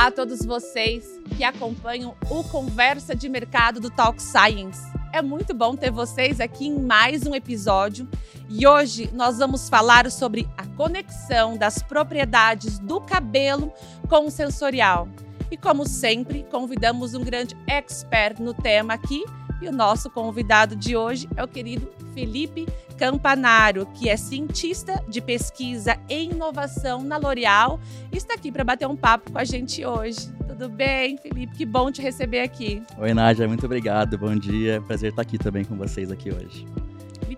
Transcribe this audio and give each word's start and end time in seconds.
Olá 0.00 0.08
a 0.08 0.12
todos 0.12 0.46
vocês 0.46 1.20
que 1.36 1.44
acompanham 1.44 2.16
o 2.30 2.42
Conversa 2.42 3.14
de 3.14 3.28
Mercado 3.28 3.80
do 3.80 3.90
Talk 3.90 4.18
Science. 4.22 4.80
É 5.12 5.20
muito 5.20 5.52
bom 5.52 5.76
ter 5.76 5.90
vocês 5.90 6.40
aqui 6.40 6.68
em 6.68 6.80
mais 6.80 7.26
um 7.26 7.34
episódio 7.34 8.08
e 8.48 8.66
hoje 8.66 9.10
nós 9.12 9.36
vamos 9.36 9.68
falar 9.68 10.10
sobre 10.10 10.48
a 10.56 10.64
conexão 10.68 11.54
das 11.54 11.82
propriedades 11.82 12.78
do 12.78 12.98
cabelo 12.98 13.70
com 14.08 14.24
o 14.24 14.30
sensorial. 14.30 15.06
E 15.50 15.56
como 15.58 15.86
sempre, 15.86 16.46
convidamos 16.50 17.12
um 17.12 17.20
grande 17.20 17.54
expert 17.66 18.40
no 18.40 18.54
tema 18.54 18.94
aqui 18.94 19.22
e 19.60 19.68
o 19.68 19.72
nosso 19.72 20.08
convidado 20.08 20.74
de 20.74 20.96
hoje 20.96 21.28
é 21.36 21.44
o 21.44 21.48
querido 21.48 21.86
Felipe 22.20 22.66
Campanaro, 22.98 23.86
que 23.94 24.10
é 24.10 24.16
cientista 24.16 25.02
de 25.08 25.22
pesquisa 25.22 25.96
e 26.06 26.24
inovação 26.24 27.02
na 27.02 27.16
L'Oréal 27.16 27.80
está 28.12 28.34
aqui 28.34 28.52
para 28.52 28.62
bater 28.62 28.86
um 28.86 28.94
papo 28.94 29.32
com 29.32 29.38
a 29.38 29.44
gente 29.44 29.84
hoje. 29.86 30.30
Tudo 30.46 30.68
bem, 30.68 31.16
Felipe? 31.16 31.56
Que 31.56 31.64
bom 31.64 31.90
te 31.90 32.02
receber 32.02 32.40
aqui. 32.40 32.82
Oi, 32.98 33.14
Nádia, 33.14 33.48
muito 33.48 33.64
obrigado. 33.64 34.18
Bom 34.18 34.36
dia. 34.36 34.82
Prazer 34.82 35.10
estar 35.10 35.22
aqui 35.22 35.38
também 35.38 35.64
com 35.64 35.76
vocês 35.76 36.10
aqui 36.10 36.30
hoje. 36.30 36.66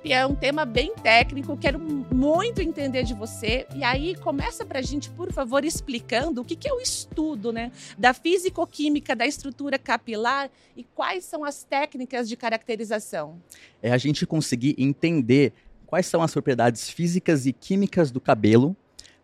É 0.05 0.27
um 0.27 0.35
tema 0.35 0.65
bem 0.65 0.95
técnico, 0.97 1.57
quero 1.57 1.79
muito 1.79 2.61
entender 2.61 3.05
de 3.05 3.15
você. 3.15 3.67
E 3.75 3.85
aí, 3.85 4.17
começa 4.17 4.65
para 4.67 4.81
a 4.81 4.83
gente, 4.83 5.09
por 5.11 5.33
favor, 5.33 5.65
explicando 5.65 6.41
o 6.41 6.45
que, 6.45 6.57
que 6.57 6.69
é 6.69 6.73
o 6.73 6.81
estudo 6.81 7.53
né, 7.53 7.71
da 7.97 8.13
físico-química 8.13 9.15
da 9.15 9.27
estrutura 9.27 9.79
capilar 9.79 10.51
e 10.77 10.83
quais 10.83 11.25
são 11.25 11.45
as 11.45 11.63
técnicas 11.63 12.29
de 12.29 12.37
caracterização. 12.37 13.41
É 13.81 13.93
a 13.93 13.99
gente 13.99 14.27
conseguir 14.27 14.75
entender 14.77 15.53
quais 15.87 16.07
são 16.07 16.21
as 16.21 16.33
propriedades 16.33 16.91
físicas 16.91 17.47
e 17.47 17.53
químicas 17.53 18.11
do 18.11 18.21
cabelo 18.21 18.77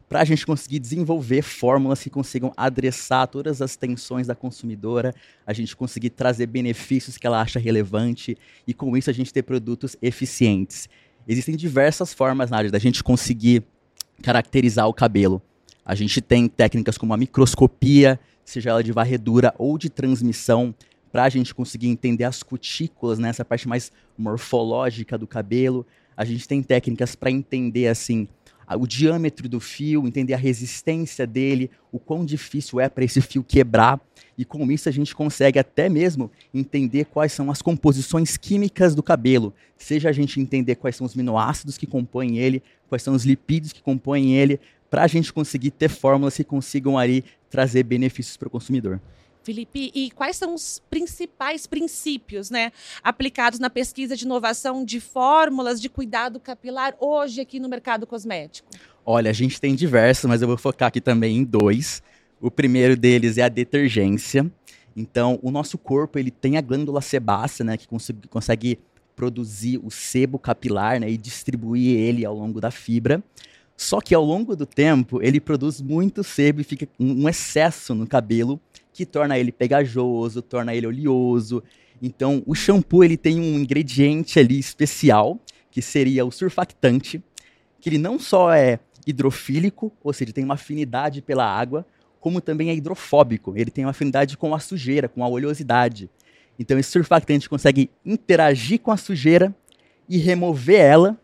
para 0.08 0.20
a 0.20 0.24
gente 0.24 0.46
conseguir 0.46 0.78
desenvolver 0.78 1.42
fórmulas 1.42 2.02
que 2.02 2.08
consigam 2.08 2.52
adressar 2.56 3.26
todas 3.26 3.60
as 3.60 3.76
tensões 3.76 4.26
da 4.26 4.34
consumidora, 4.34 5.14
a 5.46 5.52
gente 5.52 5.76
conseguir 5.76 6.10
trazer 6.10 6.46
benefícios 6.46 7.18
que 7.18 7.26
ela 7.26 7.40
acha 7.40 7.58
relevante 7.58 8.36
e 8.66 8.72
com 8.72 8.96
isso 8.96 9.10
a 9.10 9.12
gente 9.12 9.32
ter 9.32 9.42
produtos 9.42 9.96
eficientes. 10.00 10.88
Existem 11.26 11.54
diversas 11.56 12.14
formas, 12.14 12.50
Nádia, 12.50 12.70
da 12.70 12.78
gente 12.78 13.04
conseguir 13.04 13.62
caracterizar 14.22 14.88
o 14.88 14.94
cabelo. 14.94 15.42
A 15.84 15.94
gente 15.94 16.20
tem 16.22 16.48
técnicas 16.48 16.96
como 16.96 17.12
a 17.12 17.16
microscopia, 17.16 18.18
seja 18.44 18.70
ela 18.70 18.82
de 18.82 18.92
varredura 18.92 19.54
ou 19.58 19.76
de 19.76 19.90
transmissão, 19.90 20.74
para 21.12 21.24
a 21.24 21.28
gente 21.28 21.54
conseguir 21.54 21.88
entender 21.88 22.24
as 22.24 22.42
cutículas, 22.42 23.18
né, 23.18 23.28
essa 23.28 23.44
parte 23.44 23.68
mais 23.68 23.92
morfológica 24.16 25.16
do 25.18 25.26
cabelo. 25.26 25.86
A 26.16 26.24
gente 26.24 26.48
tem 26.48 26.62
técnicas 26.62 27.14
para 27.14 27.30
entender 27.30 27.88
assim 27.88 28.26
o 28.76 28.86
diâmetro 28.86 29.48
do 29.48 29.60
fio, 29.60 30.06
entender 30.06 30.34
a 30.34 30.38
resistência 30.38 31.26
dele, 31.26 31.70
o 31.90 31.98
quão 31.98 32.24
difícil 32.24 32.80
é 32.80 32.88
para 32.88 33.04
esse 33.04 33.20
fio 33.20 33.42
quebrar. 33.42 34.00
E 34.36 34.44
com 34.44 34.70
isso 34.70 34.88
a 34.88 34.92
gente 34.92 35.14
consegue 35.14 35.58
até 35.58 35.88
mesmo 35.88 36.30
entender 36.52 37.06
quais 37.06 37.32
são 37.32 37.50
as 37.50 37.62
composições 37.62 38.36
químicas 38.36 38.94
do 38.94 39.02
cabelo. 39.02 39.54
Seja 39.76 40.08
a 40.08 40.12
gente 40.12 40.40
entender 40.40 40.76
quais 40.76 40.96
são 40.96 41.06
os 41.06 41.14
aminoácidos 41.14 41.78
que 41.78 41.86
compõem 41.86 42.38
ele, 42.38 42.62
quais 42.88 43.02
são 43.02 43.14
os 43.14 43.24
lipídios 43.24 43.72
que 43.72 43.82
compõem 43.82 44.34
ele, 44.34 44.60
para 44.90 45.02
a 45.02 45.06
gente 45.06 45.32
conseguir 45.32 45.70
ter 45.70 45.88
fórmulas 45.88 46.36
que 46.36 46.44
consigam 46.44 46.96
ali 46.96 47.24
trazer 47.50 47.82
benefícios 47.82 48.36
para 48.36 48.48
o 48.48 48.50
consumidor. 48.50 49.00
Felipe, 49.48 49.90
e 49.94 50.10
quais 50.10 50.36
são 50.36 50.52
os 50.52 50.82
principais 50.90 51.66
princípios 51.66 52.50
né, 52.50 52.70
aplicados 53.02 53.58
na 53.58 53.70
pesquisa 53.70 54.14
de 54.14 54.26
inovação 54.26 54.84
de 54.84 55.00
fórmulas 55.00 55.80
de 55.80 55.88
cuidado 55.88 56.38
capilar 56.38 56.94
hoje 57.00 57.40
aqui 57.40 57.58
no 57.58 57.66
mercado 57.66 58.06
cosmético? 58.06 58.68
Olha, 59.06 59.30
a 59.30 59.32
gente 59.32 59.58
tem 59.58 59.74
diversos, 59.74 60.26
mas 60.26 60.42
eu 60.42 60.48
vou 60.48 60.58
focar 60.58 60.88
aqui 60.88 61.00
também 61.00 61.38
em 61.38 61.44
dois. 61.44 62.02
O 62.42 62.50
primeiro 62.50 62.94
deles 62.94 63.38
é 63.38 63.42
a 63.42 63.48
detergência. 63.48 64.52
Então, 64.94 65.38
o 65.42 65.50
nosso 65.50 65.78
corpo 65.78 66.18
ele 66.18 66.30
tem 66.30 66.58
a 66.58 66.60
glândula 66.60 67.00
sebácea, 67.00 67.64
né, 67.64 67.78
que 67.78 67.88
consegue, 67.88 68.28
consegue 68.28 68.78
produzir 69.16 69.80
o 69.82 69.90
sebo 69.90 70.38
capilar 70.38 71.00
né, 71.00 71.10
e 71.10 71.16
distribuir 71.16 71.98
ele 71.98 72.22
ao 72.22 72.34
longo 72.34 72.60
da 72.60 72.70
fibra. 72.70 73.24
Só 73.80 74.00
que 74.00 74.12
ao 74.12 74.24
longo 74.24 74.56
do 74.56 74.66
tempo, 74.66 75.22
ele 75.22 75.38
produz 75.38 75.80
muito 75.80 76.24
sebo 76.24 76.60
e 76.60 76.64
fica 76.64 76.88
um 76.98 77.28
excesso 77.28 77.94
no 77.94 78.08
cabelo 78.08 78.60
que 78.92 79.06
torna 79.06 79.38
ele 79.38 79.52
pegajoso, 79.52 80.42
torna 80.42 80.74
ele 80.74 80.88
oleoso. 80.88 81.62
Então, 82.02 82.42
o 82.44 82.56
shampoo 82.56 83.04
ele 83.04 83.16
tem 83.16 83.38
um 83.38 83.56
ingrediente 83.56 84.36
ali 84.40 84.58
especial, 84.58 85.38
que 85.70 85.80
seria 85.80 86.26
o 86.26 86.32
surfactante, 86.32 87.22
que 87.80 87.88
ele 87.88 87.98
não 87.98 88.18
só 88.18 88.52
é 88.52 88.80
hidrofílico, 89.06 89.92
ou 90.02 90.12
seja, 90.12 90.32
tem 90.32 90.42
uma 90.42 90.54
afinidade 90.54 91.22
pela 91.22 91.46
água, 91.46 91.86
como 92.18 92.40
também 92.40 92.70
é 92.70 92.74
hidrofóbico. 92.74 93.56
Ele 93.56 93.70
tem 93.70 93.84
uma 93.84 93.92
afinidade 93.92 94.36
com 94.36 94.52
a 94.56 94.58
sujeira, 94.58 95.08
com 95.08 95.22
a 95.22 95.28
oleosidade. 95.28 96.10
Então, 96.58 96.76
esse 96.80 96.90
surfactante 96.90 97.48
consegue 97.48 97.88
interagir 98.04 98.80
com 98.80 98.90
a 98.90 98.96
sujeira 98.96 99.54
e 100.08 100.18
remover 100.18 100.80
ela. 100.80 101.16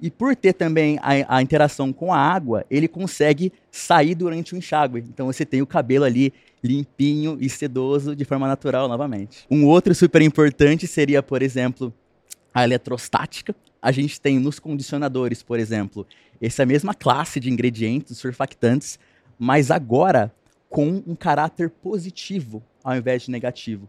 E 0.00 0.10
por 0.10 0.36
ter 0.36 0.52
também 0.52 0.98
a, 1.00 1.36
a 1.36 1.42
interação 1.42 1.92
com 1.92 2.12
a 2.12 2.18
água, 2.18 2.64
ele 2.70 2.86
consegue 2.86 3.52
sair 3.70 4.14
durante 4.14 4.54
o 4.54 4.56
enxágue. 4.56 4.98
Então, 4.98 5.26
você 5.26 5.44
tem 5.44 5.60
o 5.60 5.66
cabelo 5.66 6.04
ali 6.04 6.32
limpinho 6.62 7.36
e 7.40 7.48
sedoso 7.48 8.14
de 8.14 8.24
forma 8.24 8.46
natural 8.46 8.88
novamente. 8.88 9.44
Um 9.50 9.64
outro 9.64 9.94
super 9.94 10.22
importante 10.22 10.86
seria, 10.86 11.22
por 11.22 11.42
exemplo, 11.42 11.92
a 12.54 12.64
eletrostática. 12.64 13.54
A 13.80 13.92
gente 13.92 14.20
tem 14.20 14.38
nos 14.38 14.58
condicionadores, 14.58 15.42
por 15.42 15.58
exemplo, 15.58 16.06
essa 16.40 16.64
mesma 16.64 16.94
classe 16.94 17.40
de 17.40 17.50
ingredientes, 17.50 18.18
surfactantes, 18.18 18.98
mas 19.38 19.70
agora 19.70 20.32
com 20.68 21.02
um 21.06 21.14
caráter 21.14 21.70
positivo 21.70 22.62
ao 22.82 22.96
invés 22.96 23.22
de 23.22 23.30
negativo. 23.30 23.88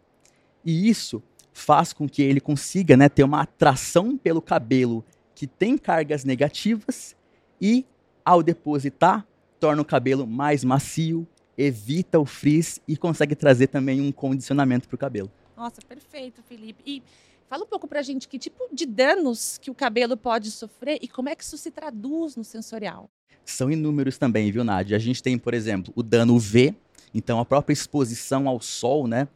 E 0.63 0.89
isso 0.89 1.21
faz 1.53 1.91
com 1.93 2.07
que 2.07 2.21
ele 2.21 2.39
consiga 2.39 2.95
né, 2.95 3.09
ter 3.09 3.23
uma 3.23 3.41
atração 3.41 4.17
pelo 4.17 4.41
cabelo 4.41 5.03
que 5.39 5.47
tem 5.47 5.77
cargas 5.77 6.25
negativas 6.25 7.15
e, 7.61 7.85
ao 8.25 8.43
depositar, 8.43 9.25
torna 9.57 9.81
o 9.81 9.85
cabelo 9.85 10.27
mais 10.27 10.65
macio, 10.65 11.25
evita 11.57 12.19
o 12.19 12.25
frizz 12.25 12.81
e 12.85 12.97
consegue 12.97 13.33
trazer 13.37 13.67
também 13.67 14.01
um 14.01 14.11
condicionamento 14.11 14.89
para 14.89 14.95
o 14.95 14.97
cabelo. 14.97 15.31
Nossa, 15.55 15.81
perfeito, 15.87 16.43
Felipe. 16.43 16.83
E 16.85 17.01
fala 17.47 17.63
um 17.63 17.67
pouco 17.67 17.87
para 17.87 18.01
a 18.01 18.03
gente 18.03 18.27
que 18.27 18.37
tipo 18.37 18.67
de 18.73 18.85
danos 18.85 19.57
que 19.57 19.71
o 19.71 19.73
cabelo 19.73 20.17
pode 20.17 20.51
sofrer 20.51 20.99
e 21.01 21.07
como 21.07 21.29
é 21.29 21.35
que 21.37 21.43
isso 21.45 21.57
se 21.57 21.71
traduz 21.71 22.35
no 22.35 22.43
sensorial. 22.43 23.09
São 23.45 23.71
inúmeros 23.71 24.17
também, 24.17 24.51
viu, 24.51 24.65
Nádia? 24.65 24.97
A 24.97 24.99
gente 24.99 25.23
tem, 25.23 25.37
por 25.37 25.53
exemplo, 25.53 25.93
o 25.95 26.03
dano 26.03 26.35
UV, 26.35 26.75
então 27.13 27.39
a 27.39 27.45
própria 27.45 27.73
exposição 27.73 28.47
ao 28.47 28.59
sol, 28.61 29.07
né, 29.07 29.27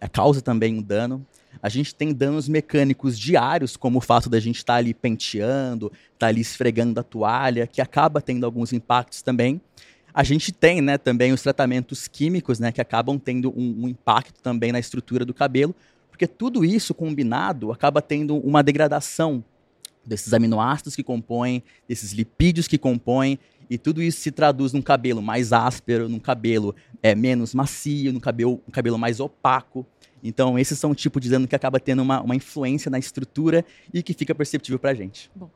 é, 0.00 0.08
causa 0.08 0.40
também 0.40 0.78
um 0.78 0.82
dano. 0.82 1.24
A 1.62 1.68
gente 1.68 1.94
tem 1.94 2.12
danos 2.12 2.48
mecânicos 2.48 3.18
diários, 3.18 3.76
como 3.76 3.98
o 3.98 4.00
fato 4.00 4.30
da 4.30 4.38
gente 4.38 4.56
estar 4.56 4.74
tá 4.74 4.78
ali 4.78 4.94
penteando, 4.94 5.86
estar 5.86 6.18
tá 6.18 6.26
ali 6.28 6.40
esfregando 6.40 6.98
a 7.00 7.02
toalha, 7.02 7.66
que 7.66 7.80
acaba 7.80 8.20
tendo 8.20 8.44
alguns 8.46 8.72
impactos 8.72 9.20
também. 9.20 9.60
A 10.12 10.22
gente 10.24 10.52
tem 10.52 10.80
né, 10.80 10.98
também 10.98 11.32
os 11.32 11.42
tratamentos 11.42 12.08
químicos, 12.08 12.58
né, 12.58 12.72
que 12.72 12.80
acabam 12.80 13.18
tendo 13.18 13.50
um, 13.50 13.84
um, 13.84 13.88
impacto 13.88 14.40
também 14.42 14.72
na 14.72 14.78
estrutura 14.78 15.24
do 15.24 15.34
cabelo, 15.34 15.74
porque 16.08 16.26
tudo 16.26 16.64
isso 16.64 16.94
combinado 16.94 17.72
acaba 17.72 18.02
tendo 18.02 18.36
uma 18.36 18.62
degradação 18.62 19.44
desses 20.04 20.32
aminoácidos 20.32 20.96
que 20.96 21.02
compõem, 21.02 21.62
desses 21.88 22.12
lipídios 22.12 22.66
que 22.66 22.78
compõem, 22.78 23.38
e 23.70 23.78
tudo 23.78 24.02
isso 24.02 24.20
se 24.20 24.32
traduz 24.32 24.72
num 24.72 24.82
cabelo 24.82 25.22
mais 25.22 25.52
áspero, 25.52 26.08
num 26.08 26.18
cabelo 26.18 26.74
é, 27.00 27.14
menos 27.14 27.54
macio, 27.54 28.12
num 28.12 28.18
cabelo, 28.18 28.60
um 28.66 28.72
cabelo 28.72 28.98
mais 28.98 29.20
opaco. 29.20 29.86
Então, 30.22 30.58
esses 30.58 30.78
são 30.78 30.90
o 30.90 30.94
tipo 30.94 31.20
de 31.20 31.30
dano 31.30 31.46
que 31.46 31.54
acaba 31.54 31.78
tendo 31.78 32.02
uma, 32.02 32.20
uma 32.20 32.34
influência 32.34 32.90
na 32.90 32.98
estrutura 32.98 33.64
e 33.94 34.02
que 34.02 34.12
fica 34.12 34.34
perceptível 34.34 34.78
para 34.78 34.90
a 34.90 34.94
gente. 34.94 35.30
Bom. 35.34 35.48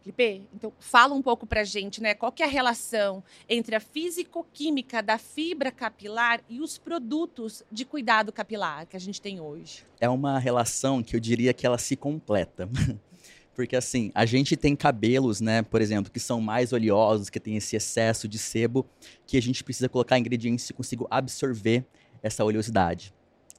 Felipe, 0.00 0.48
então 0.54 0.72
fala 0.78 1.14
um 1.14 1.20
pouco 1.20 1.46
para 1.46 1.60
a 1.60 1.64
gente, 1.64 2.00
né? 2.00 2.14
Qual 2.14 2.32
que 2.32 2.42
é 2.42 2.46
a 2.46 2.48
relação 2.48 3.22
entre 3.46 3.76
a 3.76 3.80
físico-química 3.80 5.02
da 5.02 5.18
fibra 5.18 5.70
capilar 5.70 6.40
e 6.48 6.60
os 6.60 6.78
produtos 6.78 7.62
de 7.70 7.84
cuidado 7.84 8.32
capilar 8.32 8.86
que 8.86 8.96
a 8.96 9.00
gente 9.00 9.20
tem 9.20 9.38
hoje? 9.38 9.84
É 10.00 10.08
uma 10.08 10.38
relação 10.38 11.02
que 11.02 11.14
eu 11.14 11.20
diria 11.20 11.52
que 11.52 11.66
ela 11.66 11.76
se 11.76 11.94
completa. 11.94 12.68
Porque 13.58 13.74
assim, 13.74 14.12
a 14.14 14.24
gente 14.24 14.56
tem 14.56 14.76
cabelos, 14.76 15.40
né, 15.40 15.62
por 15.62 15.82
exemplo, 15.82 16.12
que 16.12 16.20
são 16.20 16.40
mais 16.40 16.72
oleosos, 16.72 17.28
que 17.28 17.40
tem 17.40 17.56
esse 17.56 17.74
excesso 17.74 18.28
de 18.28 18.38
sebo, 18.38 18.86
que 19.26 19.36
a 19.36 19.42
gente 19.42 19.64
precisa 19.64 19.88
colocar 19.88 20.16
ingredientes 20.16 20.68
que 20.68 20.72
consigam 20.72 21.08
absorver 21.10 21.84
essa 22.22 22.44
oleosidade. 22.44 23.12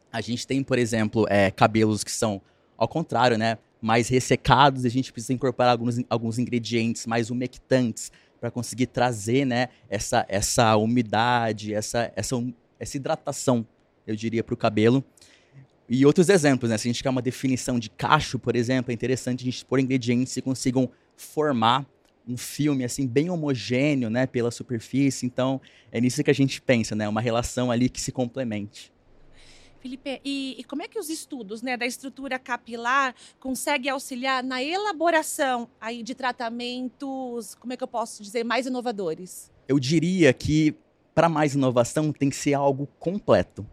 A 0.09 0.21
gente 0.21 0.47
tem, 0.47 0.63
por 0.63 0.79
exemplo, 0.79 1.25
é, 1.27 1.51
cabelos 1.51 2.01
que 2.01 2.13
são 2.13 2.41
ao 2.77 2.87
contrário, 2.87 3.37
né? 3.37 3.57
mais 3.81 4.07
ressecados, 4.07 4.85
a 4.85 4.89
gente 4.89 5.11
precisa 5.11 5.33
incorporar 5.33 5.71
alguns, 5.71 5.97
alguns 6.09 6.39
ingredientes 6.39 7.05
mais 7.05 7.29
umectantes 7.29 8.09
para 8.39 8.49
conseguir 8.49 8.87
trazer 8.87 9.43
né, 9.43 9.67
essa, 9.89 10.25
essa 10.29 10.77
umidade, 10.77 11.73
essa, 11.73 12.09
essa, 12.15 12.41
essa 12.79 12.95
hidratação, 12.95 13.67
eu 14.07 14.15
diria, 14.15 14.45
para 14.45 14.53
o 14.53 14.57
cabelo. 14.57 15.03
E 15.89 16.05
outros 16.05 16.29
exemplos, 16.29 16.69
né? 16.69 16.77
Se 16.77 16.87
a 16.87 16.91
gente 16.91 17.01
quer 17.01 17.09
uma 17.09 17.21
definição 17.21 17.79
de 17.79 17.89
cacho, 17.89 18.37
por 18.37 18.55
exemplo, 18.55 18.91
é 18.91 18.93
interessante 18.93 19.41
a 19.41 19.45
gente 19.45 19.65
pôr 19.65 19.79
ingredientes 19.79 20.35
que 20.35 20.41
consigam 20.41 20.87
formar 21.17 21.83
um 22.27 22.37
filme 22.37 22.83
assim 22.83 23.07
bem 23.07 23.31
homogêneo, 23.31 24.07
né, 24.07 24.27
pela 24.27 24.51
superfície. 24.51 25.25
Então, 25.25 25.59
é 25.91 25.99
nisso 25.99 26.23
que 26.23 26.29
a 26.29 26.33
gente 26.33 26.61
pensa, 26.61 26.95
né, 26.95 27.09
uma 27.09 27.19
relação 27.19 27.71
ali 27.71 27.89
que 27.89 27.99
se 27.99 28.11
complemente. 28.11 28.93
Felipe, 29.79 30.21
e, 30.23 30.57
e, 30.59 30.63
como 30.65 30.83
é 30.83 30.87
que 30.87 30.99
os 30.99 31.09
estudos 31.09 31.63
né, 31.63 31.75
da 31.75 31.87
estrutura 31.87 32.37
capilar 32.37 33.15
conseguem 33.39 33.89
auxiliar 33.89 34.43
na 34.43 34.61
elaboração 34.61 35.69
aí 35.79 36.03
de 36.03 36.13
tratamentos, 36.13 37.55
como 37.55 37.73
é 37.73 37.77
que 37.77 37.83
eu 37.83 37.87
posso 37.87 38.21
dizer, 38.21 38.43
mais 38.43 38.67
inovadores? 38.67 39.49
Eu 39.67 39.79
diria 39.79 40.33
que 40.33 40.75
para 41.15 41.29
mais 41.29 41.55
inovação 41.55 42.11
tem 42.11 42.29
que 42.29 42.35
ser 42.35 42.53
algo 42.53 42.87
completo 42.99 43.65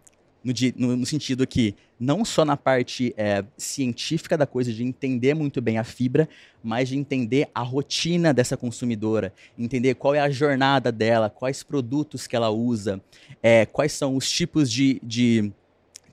no, 0.46 0.88
no, 0.88 0.96
no 0.98 1.06
sentido 1.06 1.46
que 1.46 1.74
não 1.98 2.24
só 2.24 2.44
na 2.44 2.56
parte 2.56 3.12
é, 3.16 3.44
científica 3.56 4.36
da 4.36 4.46
coisa, 4.46 4.72
de 4.72 4.84
entender 4.84 5.34
muito 5.34 5.60
bem 5.60 5.78
a 5.78 5.84
fibra, 5.84 6.28
mas 6.62 6.88
de 6.88 6.96
entender 6.96 7.48
a 7.54 7.62
rotina 7.62 8.32
dessa 8.32 8.56
consumidora, 8.56 9.32
entender 9.58 9.94
qual 9.94 10.14
é 10.14 10.20
a 10.20 10.30
jornada 10.30 10.92
dela, 10.92 11.28
quais 11.28 11.62
produtos 11.62 12.26
que 12.26 12.36
ela 12.36 12.50
usa, 12.50 13.00
é, 13.42 13.66
quais 13.66 13.92
são 13.92 14.16
os 14.16 14.30
tipos 14.30 14.70
de, 14.70 15.00
de 15.02 15.50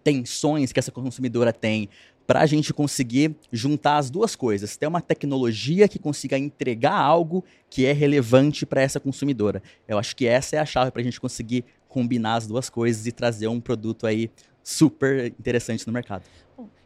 tensões 0.03 0.71
que 0.71 0.79
essa 0.79 0.91
consumidora 0.91 1.53
tem, 1.53 1.87
para 2.25 2.41
a 2.41 2.45
gente 2.45 2.73
conseguir 2.73 3.35
juntar 3.51 3.97
as 3.97 4.09
duas 4.09 4.35
coisas, 4.35 4.77
ter 4.77 4.87
uma 4.87 5.01
tecnologia 5.01 5.87
que 5.87 5.99
consiga 5.99 6.37
entregar 6.37 6.93
algo 6.93 7.43
que 7.69 7.85
é 7.85 7.91
relevante 7.91 8.65
para 8.65 8.81
essa 8.81 8.99
consumidora. 8.99 9.61
Eu 9.87 9.97
acho 9.97 10.15
que 10.15 10.25
essa 10.25 10.55
é 10.55 10.59
a 10.59 10.65
chave 10.65 10.91
para 10.91 11.01
a 11.01 11.03
gente 11.03 11.19
conseguir 11.19 11.65
combinar 11.89 12.35
as 12.35 12.47
duas 12.47 12.69
coisas 12.69 13.05
e 13.05 13.11
trazer 13.11 13.47
um 13.47 13.59
produto 13.59 14.07
aí 14.07 14.31
super 14.63 15.27
interessante 15.27 15.85
no 15.85 15.91
mercado. 15.91 16.23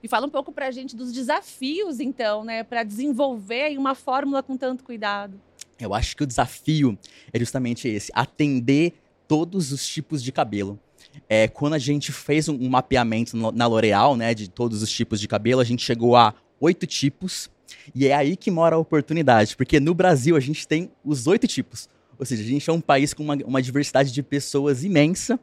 E 0.02 0.08
fala 0.08 0.26
um 0.26 0.30
pouco 0.30 0.52
para 0.52 0.68
a 0.68 0.72
gente 0.72 0.96
dos 0.96 1.12
desafios, 1.12 2.00
então, 2.00 2.44
né, 2.44 2.64
para 2.64 2.84
desenvolver 2.84 3.78
uma 3.78 3.94
fórmula 3.94 4.42
com 4.42 4.58
tanto 4.58 4.84
cuidado. 4.84 5.40
Eu 5.80 5.94
acho 5.94 6.16
que 6.16 6.24
o 6.24 6.28
desafio 6.28 6.98
é 7.32 7.40
justamente 7.40 7.88
esse: 7.88 8.12
atender 8.14 8.94
todos 9.28 9.72
os 9.72 9.88
tipos 9.88 10.24
de 10.24 10.32
cabelo. 10.32 10.80
É, 11.30 11.48
quando 11.48 11.74
a 11.74 11.80
gente 11.80 12.12
fez 12.12 12.48
um, 12.48 12.56
um 12.56 12.70
mapeamento 12.70 13.36
no, 13.36 13.52
na 13.52 13.68
L'Oréal, 13.68 14.16
né, 14.16 14.34
de 14.34 14.50
todos 14.50 14.82
os 14.82 14.92
tipos 14.92 15.20
de 15.20 15.28
cabelo, 15.28 15.62
a 15.62 15.64
gente 15.64 15.84
chegou 15.84 16.16
a 16.16 16.34
oito 16.60 16.86
tipos. 16.86 17.50
E 17.94 18.08
é 18.08 18.14
aí 18.14 18.36
que 18.36 18.50
mora 18.50 18.76
a 18.76 18.80
oportunidade, 18.80 19.56
porque 19.56 19.80
no 19.80 19.94
Brasil 19.94 20.36
a 20.36 20.40
gente 20.40 20.68
tem 20.68 20.90
os 21.04 21.28
oito 21.28 21.48
tipos. 21.48 21.90
Ou 22.20 22.26
seja, 22.26 22.42
a 22.42 22.46
gente 22.46 22.70
é 22.70 22.74
um 22.74 22.82
país 22.82 23.14
com 23.14 23.24
uma, 23.24 23.36
uma 23.46 23.62
diversidade 23.62 24.12
de 24.12 24.24
pessoas 24.24 24.84
imensa. 24.84 25.40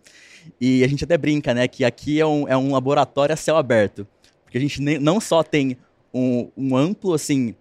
E 0.61 0.83
a 0.85 0.89
gente 0.89 1.05
até 1.05 1.17
brinca, 1.17 1.55
né, 1.55 1.69
que 1.69 1.85
aqui 1.85 2.21
é 2.21 2.27
um, 2.27 2.49
é 2.49 2.57
um 2.57 2.73
laboratório 2.73 3.33
a 3.33 3.37
céu 3.37 3.57
aberto. 3.57 4.07
Porque 4.45 4.59
a 4.59 4.61
gente 4.61 4.81
ne, 4.81 4.99
não 4.99 5.21
só 5.21 5.43
tem 5.43 5.77
um, 6.13 6.51
um 6.57 6.77
amplo, 6.77 7.15
assim, 7.15 7.55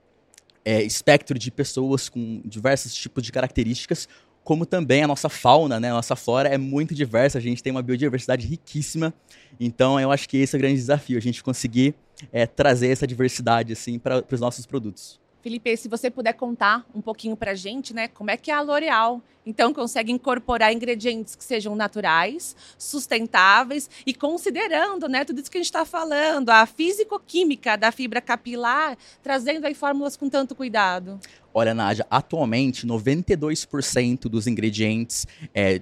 é, 0.66 0.82
espectro 0.82 1.38
de 1.38 1.52
pessoas 1.52 2.10
com 2.10 2.42
diversos 2.46 2.94
tipos 2.94 3.24
de 3.24 3.32
características, 3.32 4.08
como 4.44 4.66
também 4.66 5.04
a 5.04 5.08
nossa 5.08 5.30
fauna, 5.30 5.80
né, 5.80 5.90
a 5.90 5.94
nossa 5.94 6.16
flora 6.16 6.50
é 6.50 6.58
muito 6.58 6.94
diversa, 6.94 7.38
a 7.38 7.42
gente 7.42 7.64
tem 7.64 7.72
uma 7.72 7.82
biodiversidade 7.82 8.46
riquíssima. 8.46 9.14
Então, 9.60 10.00
eu 10.00 10.12
acho 10.12 10.28
que 10.28 10.38
esse 10.38 10.56
é 10.56 10.58
o 10.58 10.60
grande 10.60 10.76
desafio, 10.76 11.18
a 11.18 11.22
gente 11.22 11.44
conseguir 11.44 11.96
é, 12.32 12.46
trazer 12.46 12.90
essa 12.90 13.08
diversidade 13.08 13.74
assim 13.74 13.98
para 13.98 14.24
os 14.30 14.40
nossos 14.40 14.66
produtos. 14.66 15.23
Felipe, 15.44 15.76
se 15.76 15.90
você 15.90 16.10
puder 16.10 16.32
contar 16.32 16.86
um 16.96 17.02
pouquinho 17.02 17.36
para 17.36 17.52
a 17.52 17.54
gente, 17.54 17.94
né, 17.94 18.08
como 18.08 18.32
é 18.32 18.38
que 18.38 18.50
a 18.50 18.62
L'Oréal 18.62 19.22
então 19.46 19.74
consegue 19.74 20.10
incorporar 20.10 20.72
ingredientes 20.72 21.36
que 21.36 21.44
sejam 21.44 21.76
naturais, 21.76 22.56
sustentáveis 22.78 23.90
e 24.06 24.14
considerando, 24.14 25.10
né, 25.10 25.26
tudo 25.26 25.42
isso 25.42 25.52
que 25.52 25.58
a 25.58 25.60
gente 25.60 25.66
está 25.66 25.84
falando, 25.84 26.50
a 26.50 26.66
físico-química 26.66 27.76
da 27.76 27.92
fibra 27.92 28.22
capilar, 28.22 28.98
trazendo 29.22 29.68
aí 29.68 29.74
fórmulas 29.74 30.16
com 30.16 30.30
tanto 30.30 30.56
cuidado. 30.56 31.20
Olha, 31.54 31.74
Nádia, 31.74 32.08
atualmente 32.10 32.88
92% 32.88 34.30
dos 34.30 34.48
ingredientes 34.48 35.28
é, 35.54 35.82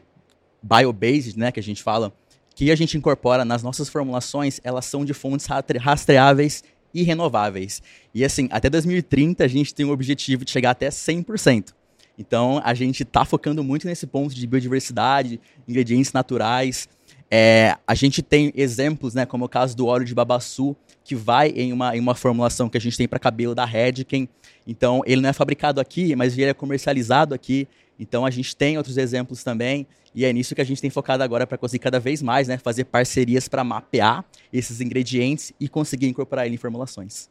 bio-based, 0.60 1.38
né, 1.38 1.52
que 1.52 1.60
a 1.60 1.64
gente 1.64 1.84
fala, 1.84 2.12
que 2.56 2.72
a 2.72 2.76
gente 2.76 2.98
incorpora 2.98 3.46
nas 3.46 3.62
nossas 3.62 3.90
formulações, 3.90 4.60
elas 4.64 4.86
são 4.86 5.06
de 5.06 5.14
fontes 5.14 5.46
rastreáveis 5.46 6.64
e 6.94 7.04
renováveis. 7.04 7.82
E 8.14 8.24
assim, 8.24 8.48
até 8.52 8.70
2030 8.70 9.44
a 9.44 9.48
gente 9.48 9.74
tem 9.74 9.86
o 9.86 9.92
objetivo 9.92 10.46
de 10.46 10.52
chegar 10.52 10.72
até 10.72 10.90
100%. 10.90 11.74
Então 12.18 12.62
a 12.64 12.74
gente 12.74 13.04
está 13.04 13.26
focando 13.26 13.64
muito 13.64 13.88
nesse 13.88 14.06
ponto 14.06 14.34
de 14.34 14.46
biodiversidade, 14.46 15.40
ingredientes 15.68 16.14
naturais. 16.14 16.88
É, 17.34 17.78
a 17.88 17.96
gente 17.96 18.22
tem 18.22 18.52
exemplos, 18.54 19.14
né, 19.14 19.26
como 19.26 19.46
o 19.46 19.50
caso 19.50 19.76
do 19.76 19.88
óleo 19.88 20.04
de 20.04 20.14
babaçu, 20.14 20.76
que 21.02 21.16
vai 21.16 21.48
em 21.50 21.72
uma, 21.72 21.96
em 21.96 22.00
uma 22.02 22.14
formulação 22.14 22.68
que 22.68 22.78
a 22.78 22.82
gente 22.82 22.98
tem 22.98 23.08
para 23.08 23.18
cabelo 23.18 23.56
da 23.56 23.64
Redken. 23.64 24.28
Então 24.68 25.02
ele 25.06 25.22
não 25.22 25.30
é 25.30 25.34
fabricado 25.34 25.80
aqui, 25.80 26.14
mas 26.14 26.38
ele 26.38 26.50
é 26.50 26.54
comercializado 26.54 27.34
aqui. 27.34 27.70
Então 27.98 28.26
a 28.26 28.30
gente 28.30 28.54
tem 28.54 28.78
outros 28.78 28.98
exemplos 28.98 29.44
também. 29.44 29.88
E 30.14 30.26
é 30.26 30.34
nisso 30.34 30.54
que 30.54 30.60
a 30.60 30.66
gente 30.66 30.82
tem 30.82 30.90
focado 30.90 31.24
agora 31.24 31.48
para 31.48 31.58
conseguir 31.58 31.84
cada 31.84 31.98
vez 31.98 32.22
mais, 32.22 32.50
né, 32.50 32.58
fazer 32.58 32.84
parcerias 32.84 33.48
para 33.48 33.64
mapear 33.64 34.26
esses 34.52 34.82
ingredientes 34.82 35.54
e 35.58 35.70
conseguir 35.70 36.08
incorporar 36.08 36.46
ele 36.46 36.56
em 36.56 36.58
formulações. 36.58 37.30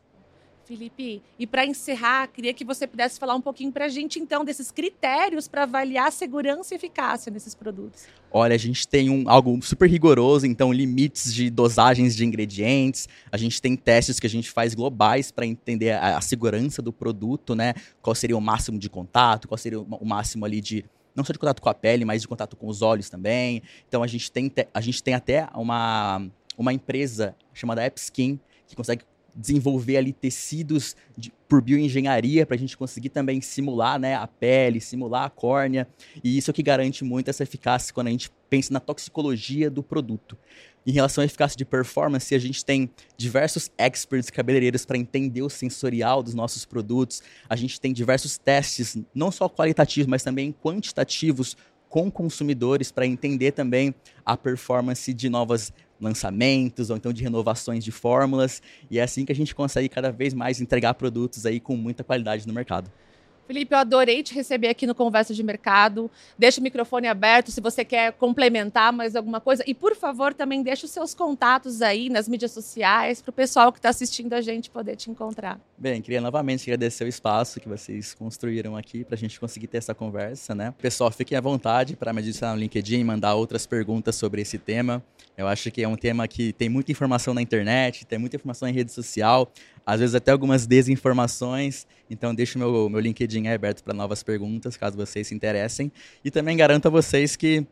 Felipe, 0.70 1.20
e 1.36 1.48
para 1.48 1.66
encerrar, 1.66 2.28
queria 2.28 2.54
que 2.54 2.64
você 2.64 2.86
pudesse 2.86 3.18
falar 3.18 3.34
um 3.34 3.40
pouquinho 3.40 3.72
para 3.72 3.86
a 3.86 3.88
gente, 3.88 4.20
então, 4.20 4.44
desses 4.44 4.70
critérios 4.70 5.48
para 5.48 5.64
avaliar 5.64 6.06
a 6.06 6.10
segurança 6.12 6.72
e 6.72 6.76
eficácia 6.76 7.28
nesses 7.28 7.56
produtos. 7.56 8.04
Olha, 8.30 8.54
a 8.54 8.58
gente 8.58 8.86
tem 8.86 9.10
um, 9.10 9.28
algo 9.28 9.60
super 9.62 9.90
rigoroso, 9.90 10.46
então, 10.46 10.72
limites 10.72 11.34
de 11.34 11.50
dosagens 11.50 12.14
de 12.14 12.24
ingredientes, 12.24 13.08
a 13.32 13.36
gente 13.36 13.60
tem 13.60 13.74
testes 13.74 14.20
que 14.20 14.28
a 14.28 14.30
gente 14.30 14.48
faz 14.48 14.72
globais 14.72 15.32
para 15.32 15.44
entender 15.44 15.90
a, 15.90 16.18
a, 16.18 16.20
segurança 16.20 16.80
do 16.80 16.92
produto, 16.92 17.56
né? 17.56 17.74
Qual 18.00 18.14
seria 18.14 18.36
o 18.36 18.40
máximo 18.40 18.78
de 18.78 18.88
contato, 18.88 19.48
qual 19.48 19.58
seria 19.58 19.80
o, 19.80 20.06
máximo 20.06 20.44
ali 20.44 20.60
de 20.60 20.84
não 21.16 21.24
só 21.24 21.32
de 21.32 21.38
contato 21.40 21.60
com 21.60 21.68
a 21.68 21.74
pele, 21.74 22.04
mas 22.04 22.22
de 22.22 22.28
contato 22.28 22.56
com 22.56 22.68
os 22.68 22.80
olhos 22.80 23.10
também. 23.10 23.60
Então 23.88 24.04
a 24.04 24.06
gente 24.06 24.30
tem, 24.30 24.52
a 24.72 24.80
gente 24.80 25.02
tem 25.02 25.14
até 25.14 25.48
uma, 25.52 26.24
uma 26.56 26.72
empresa 26.72 27.34
chamada 27.52 27.84
AppSkin 27.84 28.38
que 28.68 28.76
consegue 28.76 29.02
desenvolver 29.34 29.96
ali 29.96 30.12
tecidos 30.12 30.96
de, 31.16 31.32
por 31.48 31.62
bioengenharia 31.62 32.46
para 32.46 32.56
a 32.56 32.58
gente 32.58 32.76
conseguir 32.76 33.10
também 33.10 33.40
simular 33.40 33.98
né, 33.98 34.14
a 34.14 34.26
pele, 34.26 34.80
simular 34.80 35.24
a 35.24 35.30
córnea. 35.30 35.88
E 36.22 36.36
isso 36.36 36.50
é 36.50 36.54
que 36.54 36.62
garante 36.62 37.04
muito 37.04 37.28
essa 37.28 37.42
eficácia 37.42 37.92
quando 37.92 38.08
a 38.08 38.10
gente 38.10 38.30
pensa 38.48 38.72
na 38.72 38.80
toxicologia 38.80 39.70
do 39.70 39.82
produto. 39.82 40.36
Em 40.86 40.92
relação 40.92 41.22
à 41.22 41.24
eficácia 41.24 41.56
de 41.56 41.64
performance, 41.64 42.34
a 42.34 42.38
gente 42.38 42.64
tem 42.64 42.90
diversos 43.16 43.70
experts 43.76 44.30
cabeleireiros 44.30 44.86
para 44.86 44.96
entender 44.96 45.42
o 45.42 45.50
sensorial 45.50 46.22
dos 46.22 46.34
nossos 46.34 46.64
produtos. 46.64 47.22
A 47.48 47.54
gente 47.54 47.78
tem 47.78 47.92
diversos 47.92 48.38
testes, 48.38 48.96
não 49.14 49.30
só 49.30 49.48
qualitativos, 49.48 50.08
mas 50.08 50.22
também 50.22 50.52
quantitativos 50.52 51.56
com 51.88 52.10
consumidores 52.10 52.90
para 52.90 53.04
entender 53.04 53.50
também 53.50 53.94
a 54.24 54.36
performance 54.36 55.12
de 55.12 55.28
novas 55.28 55.72
lançamentos 56.00 56.90
ou 56.90 56.96
então 56.96 57.12
de 57.12 57.22
renovações 57.22 57.84
de 57.84 57.92
fórmulas. 57.92 58.62
E 58.90 58.98
é 58.98 59.02
assim 59.02 59.24
que 59.24 59.32
a 59.32 59.34
gente 59.34 59.54
consegue 59.54 59.88
cada 59.88 60.10
vez 60.10 60.32
mais 60.34 60.60
entregar 60.60 60.94
produtos 60.94 61.46
aí 61.46 61.60
com 61.60 61.76
muita 61.76 62.02
qualidade 62.02 62.46
no 62.46 62.54
mercado. 62.54 62.90
Felipe, 63.50 63.74
eu 63.74 63.78
adorei 63.80 64.22
te 64.22 64.32
receber 64.32 64.68
aqui 64.68 64.86
no 64.86 64.94
Conversa 64.94 65.34
de 65.34 65.42
Mercado. 65.42 66.08
Deixa 66.38 66.60
o 66.60 66.62
microfone 66.62 67.08
aberto 67.08 67.50
se 67.50 67.60
você 67.60 67.84
quer 67.84 68.12
complementar 68.12 68.92
mais 68.92 69.16
alguma 69.16 69.40
coisa. 69.40 69.64
E, 69.66 69.74
por 69.74 69.96
favor, 69.96 70.32
também 70.32 70.62
deixa 70.62 70.86
os 70.86 70.92
seus 70.92 71.14
contatos 71.14 71.82
aí 71.82 72.08
nas 72.08 72.28
mídias 72.28 72.52
sociais 72.52 73.20
para 73.20 73.30
o 73.30 73.32
pessoal 73.32 73.72
que 73.72 73.80
está 73.80 73.88
assistindo 73.88 74.34
a 74.34 74.40
gente 74.40 74.70
poder 74.70 74.94
te 74.94 75.10
encontrar. 75.10 75.60
Bem, 75.76 76.00
queria 76.00 76.20
novamente 76.20 76.62
agradecer 76.70 77.02
o 77.02 77.08
espaço 77.08 77.58
que 77.58 77.68
vocês 77.68 78.14
construíram 78.14 78.76
aqui 78.76 79.02
para 79.02 79.16
a 79.16 79.18
gente 79.18 79.40
conseguir 79.40 79.66
ter 79.66 79.78
essa 79.78 79.96
conversa, 79.96 80.54
né? 80.54 80.72
Pessoal, 80.80 81.10
fiquem 81.10 81.36
à 81.36 81.40
vontade 81.40 81.96
para 81.96 82.12
me 82.12 82.20
adicionar 82.20 82.54
no 82.54 82.60
LinkedIn 82.60 83.00
e 83.00 83.04
mandar 83.04 83.34
outras 83.34 83.66
perguntas 83.66 84.14
sobre 84.14 84.42
esse 84.42 84.58
tema. 84.58 85.02
Eu 85.36 85.48
acho 85.48 85.72
que 85.72 85.82
é 85.82 85.88
um 85.88 85.96
tema 85.96 86.28
que 86.28 86.52
tem 86.52 86.68
muita 86.68 86.92
informação 86.92 87.34
na 87.34 87.42
internet, 87.42 88.06
tem 88.06 88.18
muita 88.18 88.36
informação 88.36 88.68
em 88.68 88.72
rede 88.72 88.92
social, 88.92 89.50
às 89.90 89.98
vezes 89.98 90.14
até 90.14 90.30
algumas 90.30 90.66
desinformações. 90.68 91.84
Então, 92.08 92.32
deixo 92.32 92.58
meu, 92.58 92.88
meu 92.88 93.00
LinkedIn 93.00 93.48
aberto 93.48 93.82
para 93.82 93.92
novas 93.92 94.22
perguntas, 94.22 94.76
caso 94.76 94.96
vocês 94.96 95.26
se 95.26 95.34
interessem. 95.34 95.90
E 96.24 96.30
também 96.30 96.56
garanto 96.56 96.86
a 96.86 96.90
vocês 96.90 97.34
que 97.34 97.66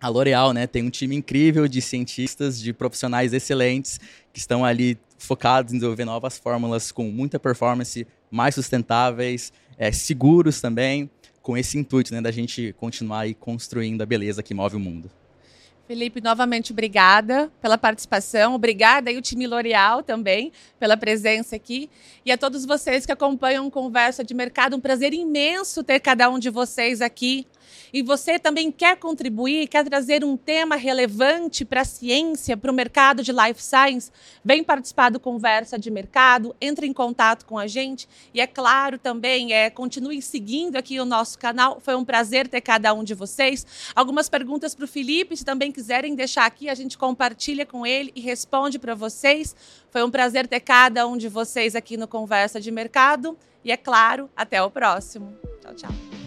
a 0.00 0.08
L'Oréal 0.08 0.54
né, 0.54 0.66
tem 0.66 0.82
um 0.82 0.88
time 0.88 1.14
incrível 1.14 1.68
de 1.68 1.82
cientistas, 1.82 2.58
de 2.58 2.72
profissionais 2.72 3.34
excelentes, 3.34 4.00
que 4.32 4.38
estão 4.38 4.64
ali 4.64 4.96
focados 5.18 5.74
em 5.74 5.76
desenvolver 5.76 6.06
novas 6.06 6.38
fórmulas 6.38 6.90
com 6.90 7.04
muita 7.10 7.38
performance, 7.38 8.06
mais 8.30 8.54
sustentáveis, 8.54 9.52
é, 9.76 9.92
seguros 9.92 10.62
também, 10.62 11.10
com 11.42 11.54
esse 11.54 11.76
intuito 11.76 12.14
né, 12.14 12.22
da 12.22 12.30
gente 12.30 12.74
continuar 12.78 13.20
aí 13.20 13.34
construindo 13.34 14.00
a 14.00 14.06
beleza 14.06 14.42
que 14.42 14.54
move 14.54 14.76
o 14.76 14.80
mundo. 14.80 15.10
Felipe, 15.88 16.20
novamente 16.20 16.70
obrigada 16.70 17.50
pela 17.62 17.78
participação, 17.78 18.54
obrigada 18.54 19.08
aí 19.08 19.16
o 19.16 19.22
time 19.22 19.46
L'Oréal 19.46 20.02
também 20.02 20.52
pela 20.78 20.98
presença 20.98 21.56
aqui. 21.56 21.88
E 22.26 22.30
a 22.30 22.36
todos 22.36 22.66
vocês 22.66 23.06
que 23.06 23.12
acompanham 23.12 23.70
Conversa 23.70 24.22
de 24.22 24.34
Mercado, 24.34 24.76
um 24.76 24.80
prazer 24.80 25.14
imenso 25.14 25.82
ter 25.82 25.98
cada 25.98 26.28
um 26.28 26.38
de 26.38 26.50
vocês 26.50 27.00
aqui 27.00 27.46
e 27.92 28.02
você 28.02 28.38
também 28.38 28.70
quer 28.70 28.96
contribuir, 28.96 29.68
quer 29.68 29.84
trazer 29.84 30.24
um 30.24 30.36
tema 30.36 30.76
relevante 30.76 31.64
para 31.64 31.82
a 31.82 31.84
ciência, 31.84 32.56
para 32.56 32.70
o 32.70 32.74
mercado 32.74 33.22
de 33.22 33.32
life 33.32 33.62
science, 33.62 34.10
vem 34.44 34.62
participar 34.62 35.10
do 35.10 35.20
Conversa 35.20 35.78
de 35.78 35.90
Mercado, 35.90 36.54
entre 36.60 36.86
em 36.86 36.92
contato 36.92 37.46
com 37.46 37.58
a 37.58 37.66
gente 37.66 38.08
e, 38.32 38.40
é 38.40 38.46
claro, 38.46 38.98
também 38.98 39.52
é, 39.52 39.70
continue 39.70 40.20
seguindo 40.20 40.76
aqui 40.76 41.00
o 41.00 41.04
nosso 41.04 41.38
canal. 41.38 41.80
Foi 41.80 41.94
um 41.94 42.04
prazer 42.04 42.48
ter 42.48 42.60
cada 42.60 42.92
um 42.92 43.02
de 43.02 43.14
vocês. 43.14 43.66
Algumas 43.94 44.28
perguntas 44.28 44.74
para 44.74 44.84
o 44.84 44.88
Felipe, 44.88 45.36
se 45.36 45.44
também 45.44 45.72
quiserem 45.72 46.14
deixar 46.14 46.46
aqui, 46.46 46.68
a 46.68 46.74
gente 46.74 46.98
compartilha 46.98 47.64
com 47.64 47.86
ele 47.86 48.12
e 48.14 48.20
responde 48.20 48.78
para 48.78 48.94
vocês. 48.94 49.54
Foi 49.90 50.02
um 50.02 50.10
prazer 50.10 50.46
ter 50.46 50.60
cada 50.60 51.06
um 51.06 51.16
de 51.16 51.28
vocês 51.28 51.74
aqui 51.74 51.96
no 51.96 52.06
Conversa 52.06 52.60
de 52.60 52.70
Mercado. 52.70 53.36
E 53.64 53.72
é 53.72 53.76
claro, 53.76 54.30
até 54.36 54.62
o 54.62 54.70
próximo. 54.70 55.36
Tchau, 55.60 55.74
tchau. 55.74 56.17